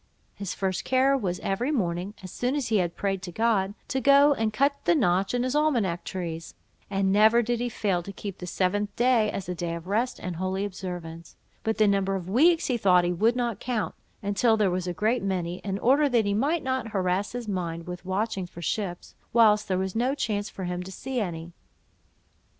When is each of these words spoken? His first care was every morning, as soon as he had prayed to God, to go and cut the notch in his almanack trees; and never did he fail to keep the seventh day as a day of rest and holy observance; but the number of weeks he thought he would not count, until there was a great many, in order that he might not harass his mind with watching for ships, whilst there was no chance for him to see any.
His 0.33 0.55
first 0.55 0.83
care 0.83 1.15
was 1.15 1.39
every 1.41 1.69
morning, 1.69 2.15
as 2.23 2.31
soon 2.31 2.55
as 2.55 2.69
he 2.69 2.77
had 2.77 2.95
prayed 2.95 3.21
to 3.21 3.31
God, 3.31 3.75
to 3.89 4.01
go 4.01 4.33
and 4.33 4.51
cut 4.51 4.73
the 4.85 4.95
notch 4.95 5.35
in 5.35 5.43
his 5.43 5.53
almanack 5.53 6.03
trees; 6.03 6.55
and 6.89 7.11
never 7.11 7.43
did 7.43 7.59
he 7.59 7.69
fail 7.69 8.01
to 8.01 8.11
keep 8.11 8.39
the 8.39 8.47
seventh 8.47 8.95
day 8.95 9.29
as 9.29 9.47
a 9.47 9.53
day 9.53 9.75
of 9.75 9.85
rest 9.85 10.17
and 10.17 10.37
holy 10.37 10.65
observance; 10.65 11.35
but 11.61 11.77
the 11.77 11.87
number 11.87 12.15
of 12.15 12.27
weeks 12.27 12.65
he 12.65 12.77
thought 12.77 13.03
he 13.03 13.13
would 13.13 13.35
not 13.35 13.59
count, 13.59 13.93
until 14.23 14.57
there 14.57 14.71
was 14.71 14.87
a 14.87 14.91
great 14.91 15.21
many, 15.21 15.57
in 15.59 15.77
order 15.77 16.09
that 16.09 16.25
he 16.25 16.33
might 16.33 16.63
not 16.63 16.87
harass 16.93 17.33
his 17.33 17.47
mind 17.47 17.85
with 17.85 18.03
watching 18.03 18.47
for 18.47 18.63
ships, 18.63 19.13
whilst 19.33 19.67
there 19.67 19.77
was 19.77 19.95
no 19.95 20.15
chance 20.15 20.49
for 20.49 20.63
him 20.63 20.81
to 20.81 20.91
see 20.91 21.19
any. 21.19 21.51